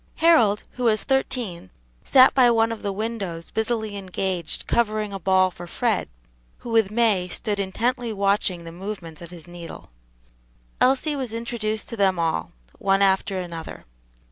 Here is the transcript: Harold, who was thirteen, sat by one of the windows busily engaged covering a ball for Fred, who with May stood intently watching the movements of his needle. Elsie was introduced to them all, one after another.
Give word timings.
Harold, 0.15 0.63
who 0.71 0.85
was 0.85 1.03
thirteen, 1.03 1.69
sat 2.03 2.33
by 2.33 2.49
one 2.49 2.71
of 2.71 2.81
the 2.81 2.91
windows 2.91 3.51
busily 3.51 3.95
engaged 3.95 4.65
covering 4.65 5.13
a 5.13 5.19
ball 5.19 5.51
for 5.51 5.67
Fred, 5.67 6.09
who 6.57 6.71
with 6.71 6.89
May 6.89 7.27
stood 7.27 7.59
intently 7.59 8.11
watching 8.11 8.63
the 8.63 8.71
movements 8.71 9.21
of 9.21 9.29
his 9.29 9.45
needle. 9.47 9.91
Elsie 10.81 11.15
was 11.15 11.31
introduced 11.31 11.87
to 11.89 11.95
them 11.97 12.17
all, 12.17 12.51
one 12.79 13.03
after 13.03 13.37
another. 13.39 13.85